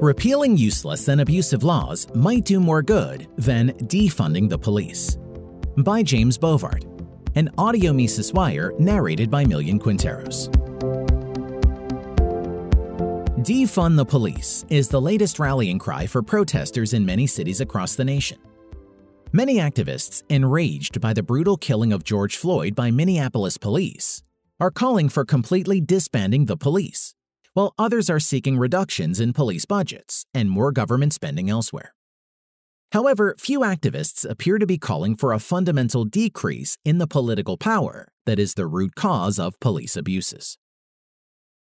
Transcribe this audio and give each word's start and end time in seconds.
Repealing 0.00 0.56
useless 0.56 1.08
and 1.08 1.20
abusive 1.20 1.64
laws 1.64 2.06
might 2.14 2.44
do 2.44 2.60
more 2.60 2.82
good 2.82 3.26
than 3.36 3.72
defunding 3.88 4.48
the 4.48 4.56
police. 4.56 5.18
By 5.78 6.04
James 6.04 6.38
Bovard, 6.38 6.84
an 7.34 7.50
audio 7.58 7.92
Mises 7.92 8.32
Wire 8.32 8.72
narrated 8.78 9.28
by 9.28 9.44
Millian 9.44 9.80
Quinteros. 9.80 10.48
Defund 13.42 13.96
the 13.96 14.04
police 14.04 14.64
is 14.70 14.88
the 14.88 15.00
latest 15.00 15.40
rallying 15.40 15.80
cry 15.80 16.06
for 16.06 16.22
protesters 16.22 16.94
in 16.94 17.04
many 17.04 17.26
cities 17.26 17.60
across 17.60 17.96
the 17.96 18.04
nation. 18.04 18.38
Many 19.32 19.56
activists, 19.56 20.22
enraged 20.28 21.00
by 21.00 21.12
the 21.12 21.24
brutal 21.24 21.56
killing 21.56 21.92
of 21.92 22.04
George 22.04 22.36
Floyd 22.36 22.76
by 22.76 22.92
Minneapolis 22.92 23.58
police, 23.58 24.22
are 24.60 24.70
calling 24.70 25.08
for 25.08 25.24
completely 25.24 25.80
disbanding 25.80 26.44
the 26.44 26.56
police 26.56 27.16
while 27.54 27.74
others 27.78 28.08
are 28.08 28.20
seeking 28.20 28.58
reductions 28.58 29.20
in 29.20 29.32
police 29.32 29.64
budgets 29.64 30.24
and 30.32 30.50
more 30.50 30.72
government 30.72 31.12
spending 31.12 31.50
elsewhere. 31.50 31.94
However, 32.92 33.34
few 33.38 33.60
activists 33.60 34.28
appear 34.28 34.58
to 34.58 34.66
be 34.66 34.78
calling 34.78 35.14
for 35.14 35.32
a 35.32 35.38
fundamental 35.38 36.04
decrease 36.04 36.78
in 36.84 36.98
the 36.98 37.06
political 37.06 37.58
power 37.58 38.08
that 38.24 38.38
is 38.38 38.54
the 38.54 38.66
root 38.66 38.94
cause 38.94 39.38
of 39.38 39.60
police 39.60 39.96
abuses. 39.96 40.56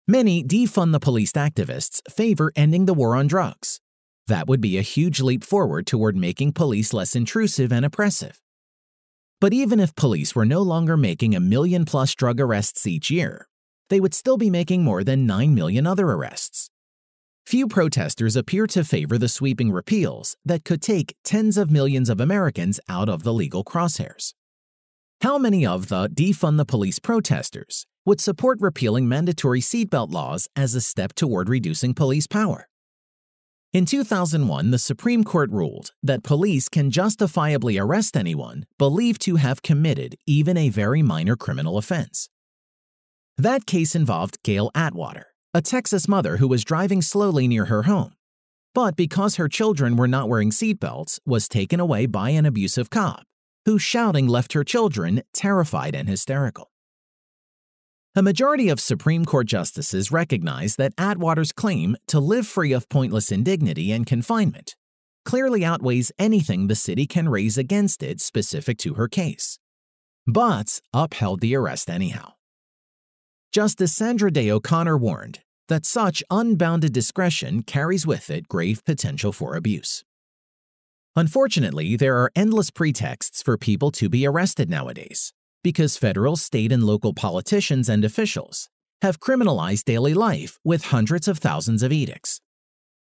Many 0.07 0.43
defund 0.43 0.91
the 0.91 0.99
police 0.99 1.31
activists 1.33 2.01
favor 2.11 2.51
ending 2.55 2.87
the 2.87 2.93
war 2.93 3.15
on 3.15 3.27
drugs. 3.27 3.79
That 4.27 4.47
would 4.47 4.59
be 4.59 4.77
a 4.77 4.81
huge 4.81 5.21
leap 5.21 5.43
forward 5.43 5.85
toward 5.85 6.17
making 6.17 6.53
police 6.53 6.93
less 6.93 7.15
intrusive 7.15 7.71
and 7.71 7.85
oppressive. 7.85 8.41
But 9.39 9.53
even 9.53 9.79
if 9.79 9.95
police 9.95 10.35
were 10.35 10.45
no 10.45 10.61
longer 10.61 10.97
making 10.97 11.35
a 11.35 11.39
million 11.39 11.85
plus 11.85 12.15
drug 12.15 12.39
arrests 12.39 12.87
each 12.87 13.11
year, 13.11 13.47
they 13.89 13.99
would 13.99 14.13
still 14.13 14.37
be 14.37 14.49
making 14.49 14.83
more 14.83 15.03
than 15.03 15.25
9 15.25 15.53
million 15.53 15.85
other 15.87 16.07
arrests. 16.07 16.69
Few 17.45 17.67
protesters 17.67 18.35
appear 18.35 18.67
to 18.67 18.83
favor 18.83 19.17
the 19.17 19.27
sweeping 19.27 19.71
repeals 19.71 20.37
that 20.45 20.63
could 20.63 20.81
take 20.81 21.15
tens 21.23 21.57
of 21.57 21.69
millions 21.69 22.09
of 22.09 22.21
Americans 22.21 22.79
out 22.87 23.09
of 23.09 23.23
the 23.23 23.33
legal 23.33 23.63
crosshairs. 23.63 24.33
How 25.21 25.37
many 25.37 25.65
of 25.65 25.89
the 25.89 26.07
defund 26.07 26.57
the 26.57 26.65
police 26.65 26.99
protesters 26.99 27.85
would 28.05 28.21
support 28.21 28.59
repealing 28.61 29.07
mandatory 29.07 29.61
seatbelt 29.61 30.11
laws 30.11 30.47
as 30.55 30.75
a 30.75 30.81
step 30.81 31.13
toward 31.13 31.49
reducing 31.49 31.93
police 31.93 32.27
power? 32.27 32.67
In 33.73 33.85
2001, 33.85 34.69
the 34.69 34.77
Supreme 34.77 35.23
Court 35.23 35.49
ruled 35.49 35.91
that 36.03 36.23
police 36.23 36.69
can 36.69 36.91
justifiably 36.91 37.77
arrest 37.77 38.15
anyone 38.15 38.65
believed 38.77 39.21
to 39.23 39.37
have 39.37 39.63
committed 39.63 40.15
even 40.27 40.57
a 40.57 40.69
very 40.69 41.01
minor 41.01 41.35
criminal 41.35 41.77
offense. 41.77 42.29
That 43.37 43.65
case 43.65 43.95
involved 43.95 44.37
Gail 44.43 44.69
Atwater, 44.75 45.27
a 45.53 45.61
Texas 45.61 46.07
mother 46.07 46.37
who 46.37 46.47
was 46.47 46.63
driving 46.63 47.01
slowly 47.01 47.47
near 47.47 47.65
her 47.65 47.83
home, 47.83 48.13
but 48.75 48.95
because 48.95 49.37
her 49.37 49.47
children 49.49 49.95
were 49.95 50.07
not 50.07 50.29
wearing 50.29 50.51
seatbelts, 50.51 51.19
was 51.25 51.49
taken 51.49 51.79
away 51.79 52.05
by 52.05 52.29
an 52.29 52.45
abusive 52.45 52.89
cop, 52.89 53.23
whose 53.65 53.81
shouting 53.81 54.27
left 54.27 54.53
her 54.53 54.63
children 54.63 55.23
terrified 55.33 55.95
and 55.95 56.07
hysterical. 56.07 56.69
A 58.15 58.21
majority 58.21 58.69
of 58.69 58.79
Supreme 58.79 59.25
Court 59.25 59.47
justices 59.47 60.11
recognize 60.11 60.75
that 60.75 60.93
Atwater's 60.99 61.51
claim 61.51 61.95
to 62.07 62.19
live 62.19 62.45
free 62.45 62.71
of 62.71 62.87
pointless 62.87 63.31
indignity 63.31 63.91
and 63.91 64.05
confinement 64.05 64.75
clearly 65.25 65.65
outweighs 65.65 66.11
anything 66.19 66.67
the 66.67 66.75
city 66.75 67.07
can 67.07 67.29
raise 67.29 67.57
against 67.57 68.03
it 68.03 68.21
specific 68.21 68.77
to 68.77 68.95
her 68.95 69.07
case, 69.07 69.57
but 70.27 70.81
upheld 70.93 71.39
the 71.39 71.55
arrest 71.55 71.89
anyhow. 71.89 72.33
Justice 73.53 73.93
Sandra 73.93 74.31
Day 74.31 74.49
O'Connor 74.49 74.97
warned 74.97 75.41
that 75.67 75.85
such 75.85 76.23
unbounded 76.31 76.91
discretion 76.91 77.61
carries 77.61 78.07
with 78.07 78.31
it 78.31 78.47
grave 78.47 78.83
potential 78.83 79.31
for 79.31 79.55
abuse. 79.55 80.03
Unfortunately, 81.15 81.95
there 81.95 82.17
are 82.17 82.31
endless 82.35 82.71
pretexts 82.71 83.43
for 83.43 83.55
people 83.55 83.91
to 83.91 84.09
be 84.09 84.25
arrested 84.25 84.71
nowadays 84.71 85.33
because 85.63 85.97
federal, 85.97 86.35
state, 86.35 86.71
and 86.71 86.83
local 86.83 87.13
politicians 87.13 87.89
and 87.89 88.03
officials 88.03 88.69
have 89.03 89.19
criminalized 89.19 89.83
daily 89.83 90.15
life 90.15 90.57
with 90.65 90.85
hundreds 90.85 91.27
of 91.27 91.37
thousands 91.37 91.83
of 91.83 91.91
edicts. 91.91 92.41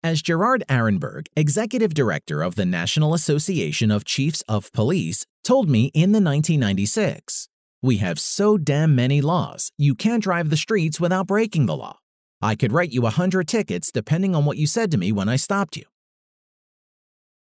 As 0.03 0.23
Gerard 0.23 0.63
Arenberg, 0.67 1.27
executive 1.35 1.93
director 1.93 2.41
of 2.41 2.55
the 2.55 2.65
National 2.65 3.13
Association 3.13 3.91
of 3.91 4.05
Chiefs 4.05 4.41
of 4.47 4.71
Police, 4.71 5.23
told 5.43 5.69
me 5.69 5.91
in 5.93 6.13
the 6.13 6.19
1996, 6.19 7.47
we 7.81 7.97
have 7.97 8.19
so 8.19 8.57
damn 8.57 8.95
many 8.95 9.21
laws, 9.21 9.71
you 9.77 9.95
can't 9.95 10.23
drive 10.23 10.49
the 10.49 10.57
streets 10.57 10.99
without 10.99 11.27
breaking 11.27 11.65
the 11.65 11.75
law. 11.75 11.97
I 12.41 12.55
could 12.55 12.71
write 12.71 12.91
you 12.91 13.05
a 13.05 13.11
hundred 13.11 13.47
tickets 13.47 13.91
depending 13.91 14.35
on 14.35 14.45
what 14.45 14.57
you 14.57 14.67
said 14.67 14.91
to 14.91 14.97
me 14.97 15.11
when 15.11 15.29
I 15.29 15.35
stopped 15.35 15.77
you. 15.77 15.85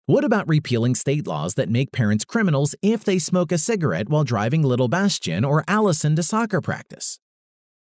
What 0.06 0.26
about 0.26 0.50
repealing 0.50 0.96
state 0.96 1.26
laws 1.28 1.54
that 1.54 1.70
make 1.70 1.94
parents 1.94 2.26
criminals 2.26 2.76
if 2.82 3.06
they 3.06 3.20
smoke 3.20 3.54
a 3.54 3.58
cigarette 3.58 4.10
while 4.10 4.26
driving 4.26 4.62
little 4.62 4.90
Bastian 4.90 5.46
or 5.46 5.64
Allison 5.68 6.16
to 6.18 6.24
soccer 6.24 6.60
practice? 6.60 7.20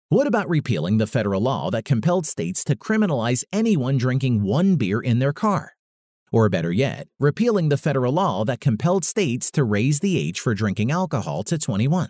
What 0.10 0.26
about 0.26 0.50
repealing 0.50 0.98
the 0.98 1.06
federal 1.06 1.42
law 1.42 1.70
that 1.70 1.86
compelled 1.86 2.26
states 2.26 2.64
to 2.64 2.76
criminalize 2.76 3.44
anyone 3.54 3.98
drinking 3.98 4.42
one 4.42 4.78
beer 4.78 5.00
in 5.00 5.20
their 5.20 5.34
car? 5.34 5.74
Or 6.32 6.50
better 6.50 6.72
yet, 6.72 7.08
repealing 7.20 7.70
the 7.70 7.78
federal 7.78 8.14
law 8.14 8.44
that 8.46 8.62
compelled 8.62 9.06
states 9.06 9.52
to 9.52 9.64
raise 9.64 10.00
the 10.00 10.18
age 10.18 10.40
for 10.40 10.54
drinking 10.54 10.92
alcohol 10.92 11.44
to 11.44 11.60
21? 11.60 12.10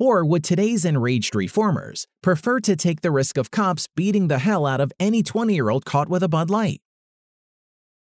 Or 0.00 0.24
would 0.24 0.42
today's 0.42 0.86
enraged 0.86 1.34
reformers 1.34 2.06
prefer 2.22 2.58
to 2.60 2.74
take 2.74 3.02
the 3.02 3.10
risk 3.10 3.36
of 3.36 3.50
cops 3.50 3.86
beating 3.94 4.28
the 4.28 4.38
hell 4.38 4.64
out 4.64 4.80
of 4.80 4.92
any 4.98 5.22
20 5.22 5.54
year 5.54 5.68
old 5.68 5.84
caught 5.84 6.08
with 6.08 6.22
a 6.22 6.28
Bud 6.28 6.48
Light? 6.48 6.80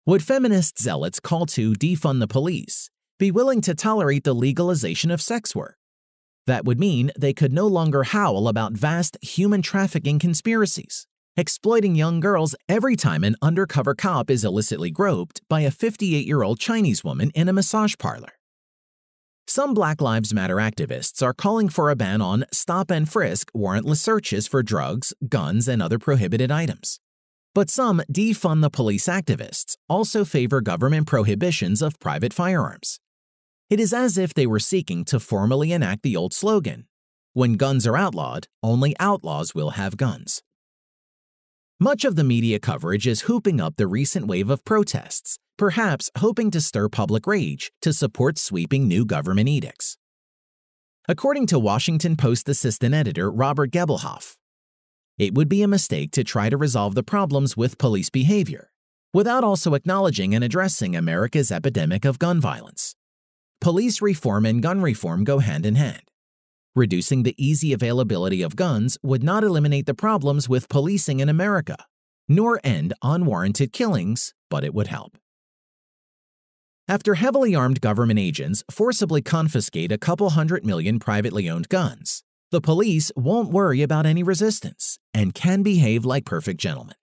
Would 0.05 0.23
feminist 0.23 0.79
zealots 0.79 1.21
call 1.21 1.47
to 1.47 1.73
defund 1.73 2.21
the 2.21 2.29
police 2.29 2.91
be 3.19 3.31
willing 3.31 3.63
to 3.63 3.75
tolerate 3.75 4.25
the 4.25 4.35
legalization 4.35 5.11
of 5.11 5.23
sex 5.23 5.57
work? 5.57 5.77
That 6.47 6.67
would 6.67 6.79
mean 6.79 7.13
they 7.19 7.33
could 7.33 7.53
no 7.53 7.67
longer 7.67 8.03
howl 8.03 8.47
about 8.47 8.75
vast 8.75 9.17
human 9.23 9.63
trafficking 9.63 10.19
conspiracies, 10.19 11.07
exploiting 11.35 11.95
young 11.95 12.21
girls 12.21 12.55
every 12.69 12.97
time 12.97 13.25
an 13.25 13.37
undercover 13.41 13.95
cop 13.95 14.31
is 14.31 14.45
illicitly 14.45 14.91
groped 14.91 15.41
by 15.49 15.63
a 15.63 15.71
58 15.71 16.27
year 16.27 16.43
old 16.43 16.61
Chinese 16.61 17.03
woman 17.03 17.31
in 17.35 17.49
a 17.49 17.55
massage 17.55 17.95
parlor. 17.99 18.35
Some 19.49 19.75
Black 19.75 20.01
Lives 20.01 20.35
Matter 20.35 20.57
activists 20.57 21.23
are 21.23 21.33
calling 21.33 21.69
for 21.69 21.89
a 21.89 21.95
ban 21.95 22.21
on 22.21 22.47
stop 22.53 22.91
and 22.91 23.09
frisk 23.09 23.53
warrantless 23.53 23.99
searches 23.99 24.49
for 24.49 24.61
drugs, 24.61 25.15
guns, 25.29 25.69
and 25.69 25.81
other 25.81 26.01
prohibited 26.01 26.51
items. 26.51 26.99
But 27.55 27.71
some 27.71 28.03
defund 28.13 28.63
the 28.63 28.71
police 28.71 29.07
activists 29.07 29.77
also 29.89 30.25
favor 30.25 30.61
government 30.61 31.07
prohibitions 31.07 31.81
of 31.81 32.01
private 32.01 32.33
firearms. 32.33 32.99
It 33.71 33.79
is 33.79 33.93
as 33.93 34.19
if 34.19 34.35
they 34.35 34.49
were 34.49 34.59
seeking 34.59 35.05
to 35.07 35.21
formally 35.21 35.71
enact 35.71 36.03
the 36.03 36.17
old 36.17 36.35
slogan 36.35 36.89
When 37.33 37.55
guns 37.55 37.87
are 37.87 37.97
outlawed, 37.97 38.49
only 38.65 38.97
outlaws 38.99 39.55
will 39.55 39.71
have 39.71 39.97
guns. 39.97 40.43
Much 41.79 42.05
of 42.05 42.17
the 42.17 42.25
media 42.25 42.59
coverage 42.59 43.07
is 43.07 43.23
hooping 43.23 43.61
up 43.61 43.77
the 43.77 43.87
recent 43.87 44.27
wave 44.27 44.51
of 44.51 44.65
protests 44.65 45.39
perhaps 45.57 46.11
hoping 46.19 46.51
to 46.51 46.61
stir 46.61 46.89
public 46.89 47.27
rage 47.27 47.73
to 47.81 47.93
support 47.93 48.39
sweeping 48.39 48.87
new 48.87 49.05
government 49.05 49.49
edicts. 49.49 49.97
According 51.09 51.47
to 51.49 51.59
Washington 51.59 52.17
Post 52.17 52.49
assistant 52.49 52.95
editor 52.95 53.31
Robert 53.31 53.71
Gebelhoff, 53.71 54.35
it 55.19 55.35
would 55.35 55.49
be 55.49 55.63
a 55.63 55.69
mistake 55.69 56.11
to 56.13 56.25
try 56.25 56.51
to 56.51 56.57
resolve 56.57 56.95
the 56.95 57.03
problems 57.03 57.57
with 57.57 57.79
police 57.79 58.11
behavior 58.11 58.71
without 59.15 59.45
also 59.45 59.73
acknowledging 59.75 60.35
and 60.35 60.45
addressing 60.45 60.95
America's 60.95 61.51
epidemic 61.51 62.05
of 62.05 62.19
gun 62.19 62.41
violence. 62.41 62.95
Police 63.61 64.03
reform 64.03 64.45
and 64.45 64.63
gun 64.63 64.83
reform 64.83 65.25
go 65.25 65.39
hand 65.39 65.65
in 65.65 65.77
hand. 65.77 66.03
Reducing 66.77 67.23
the 67.23 67.35
easy 67.43 67.73
availability 67.73 68.43
of 68.43 68.55
guns 68.55 68.99
would 69.03 69.25
not 69.25 69.43
eliminate 69.43 69.87
the 69.87 69.95
problems 69.95 70.47
with 70.47 70.69
policing 70.69 71.21
in 71.21 71.31
America, 71.31 71.87
nor 72.29 72.61
end 72.63 72.93
unwarranted 73.03 73.73
killings, 73.73 74.35
but 74.51 74.63
it 74.63 74.75
would 74.75 74.89
help. 74.89 75.17
After 76.87 77.15
heavily 77.15 77.55
armed 77.55 77.81
government 77.81 78.19
agents 78.19 78.63
forcibly 78.71 79.23
confiscate 79.23 79.91
a 79.91 79.97
couple 79.97 80.29
hundred 80.31 80.67
million 80.67 80.99
privately 80.99 81.49
owned 81.49 81.71
guns, 81.71 82.23
the 82.51 82.61
police 82.61 83.11
won't 83.17 83.51
worry 83.51 83.81
about 83.81 84.05
any 84.05 84.23
resistance 84.23 84.99
and 85.15 85.33
can 85.33 85.63
behave 85.63 86.05
like 86.05 86.27
perfect 86.27 86.61
gentlemen. 86.61 86.97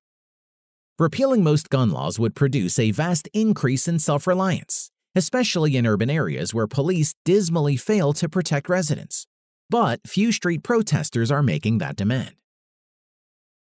Repealing 1.00 1.44
most 1.44 1.72
gun 1.72 1.90
laws 1.90 2.19
would 2.19 2.36
produce 2.36 2.78
a 2.78 2.92
vast 2.92 3.28
increase 3.34 3.88
in 3.88 3.98
self 3.98 4.28
reliance, 4.28 4.92
especially 5.16 5.76
in 5.76 5.88
urban 5.88 6.12
areas 6.12 6.54
where 6.54 6.68
police 6.68 7.16
dismally 7.26 7.76
fail 7.76 8.14
to 8.14 8.30
protect 8.30 8.69
residents. 8.69 9.26
But 9.74 10.02
few 10.06 10.31
street 10.31 10.62
protesters 10.62 11.31
are 11.31 11.42
making 11.42 11.80
that 11.80 11.96
demand. 11.96 12.36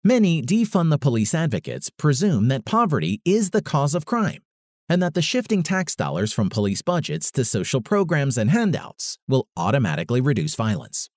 Many 0.03 0.41
defund 0.41 0.89
the 0.89 0.97
police 0.97 1.33
advocates 1.33 1.89
presume 1.89 2.49
that 2.49 2.65
poverty 2.65 3.21
is 3.23 3.51
the 3.51 3.61
cause 3.61 3.95
of 3.95 4.03
crime 4.05 4.43
and 4.89 5.01
that 5.01 5.13
the 5.13 5.21
shifting 5.21 5.63
tax 5.63 5.95
dollars 5.95 6.33
from 6.33 6.49
police 6.49 6.81
budgets 6.81 7.31
to 7.31 7.45
social 7.45 7.79
programs 7.79 8.37
and 8.37 8.49
handouts 8.49 9.17
will 9.29 9.47
automatically 9.55 10.19
reduce 10.19 10.55
violence. 10.55 11.09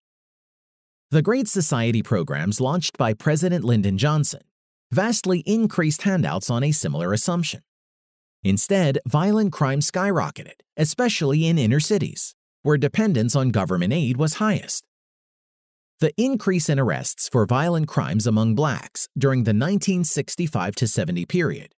The 1.10 1.20
Great 1.20 1.48
Society 1.48 2.04
programs 2.04 2.60
launched 2.60 2.96
by 2.96 3.12
President 3.12 3.64
Lyndon 3.64 3.98
Johnson 3.98 4.42
vastly 4.92 5.40
increased 5.40 6.02
handouts 6.02 6.48
on 6.48 6.62
a 6.62 6.70
similar 6.70 7.12
assumption. 7.12 7.62
Instead, 8.44 9.00
violent 9.04 9.50
crime 9.50 9.80
skyrocketed, 9.80 10.60
especially 10.76 11.44
in 11.48 11.58
inner 11.58 11.80
cities, 11.80 12.35
where 12.66 12.76
dependence 12.76 13.36
on 13.36 13.50
government 13.50 13.92
aid 13.92 14.16
was 14.16 14.34
highest. 14.34 14.84
The 16.00 16.12
increase 16.16 16.68
in 16.68 16.80
arrests 16.80 17.28
for 17.28 17.46
violent 17.46 17.86
crimes 17.86 18.26
among 18.26 18.56
blacks 18.56 19.08
during 19.16 19.44
the 19.44 19.54
1965 19.54 20.74
to 20.74 20.88
70 20.88 21.26
period 21.26 21.68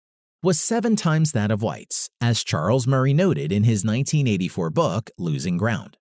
was 0.43 0.59
seven 0.59 0.97
times 0.97 1.33
that 1.33 1.51
of 1.51 1.63
whites, 1.63 2.09
as 2.23 2.43
Charles 2.43 2.87
Murray 2.87 3.13
noted 3.13 3.53
in 3.53 3.65
his 3.65 3.85
1984 3.85 4.71
book, 4.71 5.11
Losing 5.19 5.59
Ground. 5.59 5.99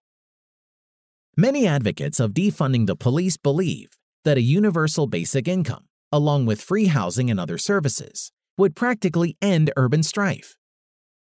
Many 1.36 1.68
advocates 1.68 2.22
of 2.22 2.34
defunding 2.34 2.88
the 2.88 2.96
police 2.96 3.36
believe 3.36 3.90
that 4.24 4.38
a 4.38 4.52
universal 4.58 5.06
basic 5.06 5.50
income, 5.50 5.86
along 6.14 6.46
with 6.46 6.62
free 6.62 6.86
housing 6.86 7.30
and 7.30 7.42
other 7.42 7.58
services, 7.58 8.32
would 8.58 8.74
practically 8.74 9.36
end 9.42 9.70
urban 9.76 10.02
strife. 10.02 10.56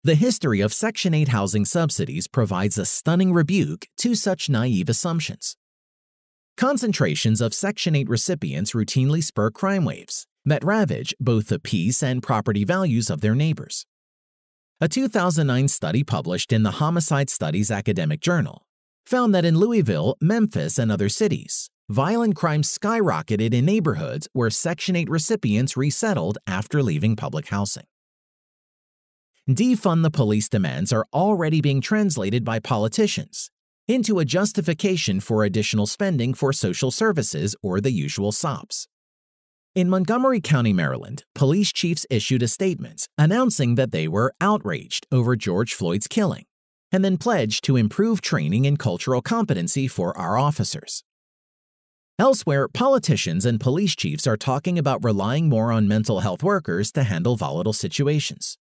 The 0.07 0.15
history 0.15 0.61
of 0.61 0.73
Section 0.73 1.15
8 1.15 1.27
housing 1.27 1.65
subsidies 1.65 2.29
provides 2.29 2.79
a 2.79 2.85
stunning 2.85 3.33
rebuke 3.33 3.89
to 3.97 4.15
such 4.15 4.49
naive 4.49 4.89
assumptions. 4.89 5.57
Concentrations 6.57 7.41
of 7.41 7.53
Section 7.53 7.97
8 7.97 8.09
recipients 8.09 8.71
routinely 8.71 9.21
spur 9.21 9.51
crime 9.51 9.85
waves 9.85 10.29
that 10.45 10.63
ravage 10.63 11.13
both 11.19 11.49
the 11.49 11.59
peace 11.59 12.05
and 12.05 12.23
property 12.23 12.63
values 12.63 13.11
of 13.11 13.21
their 13.21 13.35
neighbors. 13.35 13.85
A 14.81 14.87
2009 14.87 15.67
study 15.67 16.05
published 16.05 16.53
in 16.53 16.63
the 16.63 16.79
Homicide 16.79 17.29
Studies 17.29 17.73
Academic 17.73 18.21
Journal 18.21 18.65
found 19.07 19.35
that 19.35 19.45
in 19.45 19.59
Louisville, 19.59 20.17
Memphis, 20.21 20.79
and 20.79 20.93
other 20.93 21.09
cities, 21.09 21.69
violent 21.89 22.37
crime 22.37 22.63
skyrocketed 22.63 23.53
in 23.53 23.65
neighborhoods 23.65 24.29
where 24.33 24.51
Section 24.51 24.95
8 24.95 25.11
recipients 25.11 25.77
resettled 25.77 26.39
after 26.47 26.81
leaving 26.81 27.17
public 27.17 27.49
housing. 27.49 27.89
Defund 29.49 30.03
the 30.03 30.11
police 30.11 30.49
demands 30.49 30.93
are 30.93 31.07
already 31.15 31.61
being 31.61 31.81
translated 31.81 32.45
by 32.45 32.59
politicians 32.59 33.49
into 33.87 34.19
a 34.19 34.25
justification 34.25 35.21
for 35.21 35.45
additional 35.45 35.87
spending 35.87 36.35
for 36.35 36.53
social 36.53 36.91
services 36.91 37.55
or 37.63 37.81
the 37.81 37.93
usual 37.93 38.33
SOPs. 38.33 38.89
In 39.77 39.89
Montgomery 39.89 40.41
County, 40.41 40.73
Maryland, 40.73 41.23
police 41.33 41.73
chiefs 41.73 42.05
issued 42.11 42.43
a 42.43 42.49
statement 42.49 43.07
announcing 43.17 43.77
that 43.77 43.93
they 43.93 44.09
were 44.09 44.35
outraged 44.41 45.07
over 45.13 45.37
George 45.37 45.75
Floyd's 45.75 46.09
killing 46.09 46.47
and 46.91 47.05
then 47.05 47.17
pledged 47.17 47.63
to 47.65 47.77
improve 47.77 48.21
training 48.21 48.67
and 48.67 48.81
cultural 48.81 49.23
competency 49.23 49.87
for 49.87 50.17
our 50.19 50.37
officers. 50.37 51.05
Elsewhere, 52.19 52.67
politicians 52.67 53.45
and 53.45 53.61
police 53.61 53.95
chiefs 53.95 54.27
are 54.27 54.37
talking 54.37 54.77
about 54.77 55.05
relying 55.05 55.49
more 55.49 55.71
on 55.71 55.87
mental 55.87 56.21
health 56.21 56.43
workers 56.43 56.91
to 56.93 57.05
handle 57.05 57.37
volatile 57.37 57.73
situations. 57.73 58.59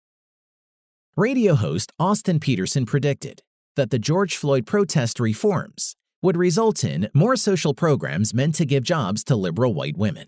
Radio 1.16 1.54
host 1.54 1.92
Austin 2.00 2.40
Petersen 2.40 2.86
predicted 2.86 3.40
that 3.76 3.90
the 3.90 4.00
George 4.00 4.36
Floyd 4.36 4.66
protest 4.66 5.20
reforms 5.20 5.94
would 6.22 6.36
result 6.36 6.82
in 6.82 7.08
more 7.14 7.36
social 7.36 7.72
programs 7.72 8.34
meant 8.34 8.56
to 8.56 8.64
give 8.64 8.82
jobs 8.82 9.22
to 9.22 9.36
liberal 9.36 9.74
white 9.74 9.96
women. 9.96 10.26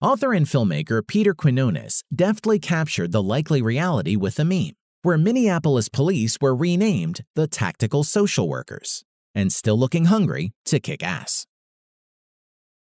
Author 0.00 0.32
and 0.32 0.46
filmmaker 0.46 1.06
Peter 1.06 1.34
Quinones 1.34 2.02
deftly 2.14 2.58
captured 2.58 3.12
the 3.12 3.22
likely 3.22 3.60
reality 3.60 4.16
with 4.16 4.38
a 4.38 4.44
meme, 4.44 4.72
where 5.02 5.18
Minneapolis 5.18 5.90
police 5.90 6.38
were 6.40 6.56
renamed 6.56 7.20
the 7.34 7.46
Tactical 7.46 8.04
Social 8.04 8.48
Workers 8.48 9.04
and 9.34 9.52
still 9.52 9.78
looking 9.78 10.06
hungry 10.06 10.52
to 10.64 10.80
kick 10.80 11.02
ass. 11.02 11.46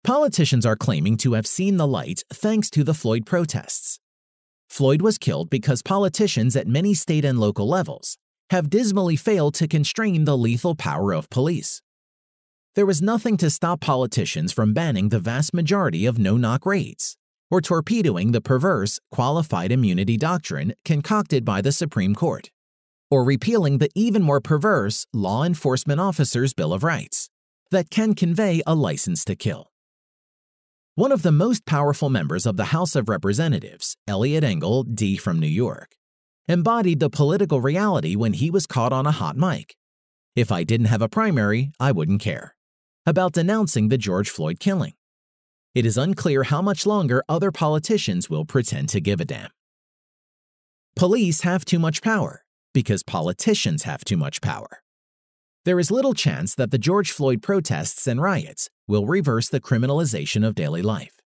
Politicians 0.02 0.64
are 0.64 0.76
claiming 0.76 1.18
to 1.18 1.34
have 1.34 1.46
seen 1.46 1.76
the 1.76 1.86
light 1.86 2.24
thanks 2.32 2.70
to 2.70 2.82
the 2.82 2.94
Floyd 2.94 3.26
protests. 3.26 3.99
Floyd 4.70 5.02
was 5.02 5.18
killed 5.18 5.50
because 5.50 5.82
politicians 5.82 6.54
at 6.54 6.68
many 6.68 6.94
state 6.94 7.24
and 7.24 7.40
local 7.40 7.66
levels 7.66 8.16
have 8.50 8.70
dismally 8.70 9.16
failed 9.16 9.54
to 9.54 9.66
constrain 9.66 10.24
the 10.24 10.38
lethal 10.38 10.76
power 10.76 11.12
of 11.12 11.28
police. 11.28 11.82
There 12.76 12.86
was 12.86 13.02
nothing 13.02 13.36
to 13.38 13.50
stop 13.50 13.80
politicians 13.80 14.52
from 14.52 14.72
banning 14.72 15.08
the 15.08 15.18
vast 15.18 15.52
majority 15.52 16.06
of 16.06 16.20
no 16.20 16.36
knock 16.36 16.64
raids, 16.64 17.16
or 17.50 17.60
torpedoing 17.60 18.30
the 18.30 18.40
perverse 18.40 19.00
qualified 19.10 19.72
immunity 19.72 20.16
doctrine 20.16 20.72
concocted 20.84 21.44
by 21.44 21.60
the 21.60 21.72
Supreme 21.72 22.14
Court, 22.14 22.48
or 23.10 23.24
repealing 23.24 23.78
the 23.78 23.90
even 23.96 24.22
more 24.22 24.40
perverse 24.40 25.04
Law 25.12 25.42
Enforcement 25.42 26.00
Officers 26.00 26.54
Bill 26.54 26.72
of 26.72 26.84
Rights 26.84 27.28
that 27.72 27.90
can 27.90 28.14
convey 28.14 28.62
a 28.68 28.74
license 28.76 29.24
to 29.24 29.34
kill. 29.34 29.69
One 31.00 31.12
of 31.12 31.22
the 31.22 31.32
most 31.32 31.64
powerful 31.64 32.10
members 32.10 32.44
of 32.44 32.58
the 32.58 32.76
House 32.76 32.94
of 32.94 33.08
Representatives, 33.08 33.96
Eliot 34.06 34.44
Engel, 34.44 34.82
D. 34.82 35.16
from 35.16 35.40
New 35.40 35.46
York, 35.46 35.96
embodied 36.46 37.00
the 37.00 37.08
political 37.08 37.62
reality 37.62 38.14
when 38.16 38.34
he 38.34 38.50
was 38.50 38.66
caught 38.66 38.92
on 38.92 39.06
a 39.06 39.10
hot 39.10 39.34
mic. 39.34 39.76
If 40.36 40.52
I 40.52 40.62
didn't 40.62 40.92
have 40.92 41.00
a 41.00 41.08
primary, 41.08 41.72
I 41.80 41.90
wouldn't 41.90 42.20
care. 42.20 42.54
About 43.06 43.32
denouncing 43.32 43.88
the 43.88 43.96
George 43.96 44.28
Floyd 44.28 44.60
killing. 44.60 44.92
It 45.74 45.86
is 45.86 45.96
unclear 45.96 46.42
how 46.42 46.60
much 46.60 46.84
longer 46.84 47.24
other 47.30 47.50
politicians 47.50 48.28
will 48.28 48.44
pretend 48.44 48.90
to 48.90 49.00
give 49.00 49.22
a 49.22 49.24
damn. 49.24 49.48
Police 50.96 51.40
have 51.40 51.64
too 51.64 51.78
much 51.78 52.02
power 52.02 52.44
because 52.74 53.02
politicians 53.02 53.84
have 53.84 54.04
too 54.04 54.18
much 54.18 54.42
power. 54.42 54.82
There 55.66 55.78
is 55.78 55.90
little 55.90 56.14
chance 56.14 56.54
that 56.54 56.70
the 56.70 56.78
George 56.78 57.10
Floyd 57.10 57.42
protests 57.42 58.06
and 58.06 58.20
riots 58.20 58.70
will 58.88 59.04
reverse 59.04 59.50
the 59.50 59.60
criminalization 59.60 60.46
of 60.46 60.54
daily 60.54 60.80
life. 60.80 61.20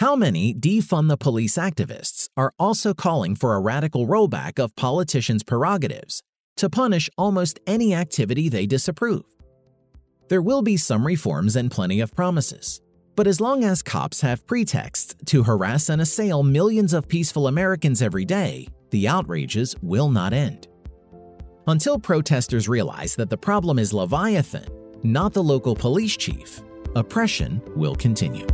How 0.00 0.16
many 0.16 0.52
defund 0.52 1.08
the 1.08 1.16
police 1.16 1.56
activists 1.56 2.28
are 2.36 2.52
also 2.58 2.94
calling 2.94 3.36
for 3.36 3.54
a 3.54 3.60
radical 3.60 4.08
rollback 4.08 4.58
of 4.58 4.74
politicians' 4.74 5.44
prerogatives 5.44 6.20
to 6.56 6.68
punish 6.68 7.08
almost 7.16 7.60
any 7.64 7.94
activity 7.94 8.48
they 8.48 8.66
disapprove? 8.66 9.22
There 10.28 10.42
will 10.42 10.62
be 10.62 10.76
some 10.76 11.06
reforms 11.06 11.54
and 11.54 11.70
plenty 11.70 12.00
of 12.00 12.12
promises. 12.12 12.80
But 13.14 13.28
as 13.28 13.40
long 13.40 13.62
as 13.62 13.82
cops 13.84 14.20
have 14.20 14.46
pretexts 14.48 15.14
to 15.26 15.44
harass 15.44 15.88
and 15.90 16.02
assail 16.02 16.42
millions 16.42 16.92
of 16.92 17.06
peaceful 17.06 17.46
Americans 17.46 18.02
every 18.02 18.24
day, 18.24 18.66
the 18.90 19.06
outrages 19.06 19.76
will 19.80 20.10
not 20.10 20.32
end. 20.32 20.66
Until 21.68 21.98
protesters 21.98 22.68
realize 22.68 23.16
that 23.16 23.28
the 23.28 23.36
problem 23.36 23.80
is 23.80 23.92
Leviathan, 23.92 24.66
not 25.02 25.32
the 25.32 25.42
local 25.42 25.74
police 25.74 26.16
chief, 26.16 26.62
oppression 26.94 27.60
will 27.74 27.96
continue. 27.96 28.46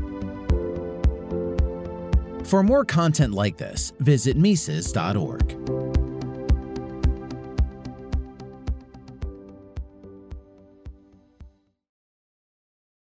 For 2.44 2.62
more 2.62 2.87
content 2.87 3.35
like 3.35 3.59
this, 3.59 3.93
visit 4.00 4.38
Mises.org. 4.38 5.81